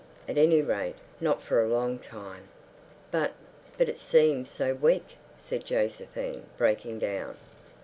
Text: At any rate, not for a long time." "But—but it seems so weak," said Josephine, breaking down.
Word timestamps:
At 0.27 0.35
any 0.35 0.63
rate, 0.63 0.95
not 1.19 1.43
for 1.43 1.61
a 1.61 1.67
long 1.67 1.99
time." 1.99 2.47
"But—but 3.11 3.87
it 3.87 3.99
seems 3.99 4.49
so 4.49 4.73
weak," 4.73 5.09
said 5.37 5.63
Josephine, 5.63 6.45
breaking 6.57 6.97
down. 6.97 7.37